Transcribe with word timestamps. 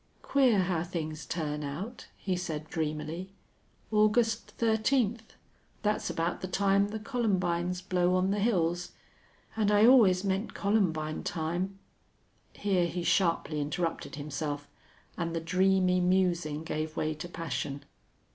"Queer 0.23 0.61
how 0.63 0.81
things 0.83 1.27
turn 1.27 1.63
out," 1.63 2.07
he 2.17 2.35
said, 2.35 2.67
dreamily. 2.71 3.29
"August 3.91 4.49
thirteenth!... 4.57 5.35
That's 5.83 6.09
about 6.09 6.41
the 6.41 6.47
time 6.47 6.87
the 6.87 6.97
columbines 6.97 7.83
blow 7.83 8.15
on 8.15 8.31
the 8.31 8.39
hills.... 8.39 8.93
And 9.55 9.69
I 9.69 9.85
always 9.85 10.23
meant 10.23 10.55
columbine 10.55 11.21
time" 11.21 11.77
Here 12.53 12.87
he 12.87 13.03
sharply 13.03 13.61
interrupted 13.61 14.15
himself, 14.15 14.67
and 15.19 15.35
the 15.35 15.39
dreamy 15.39 15.99
musing 15.99 16.63
gave 16.63 16.97
way 16.97 17.13
to 17.13 17.29
passion. 17.29 17.85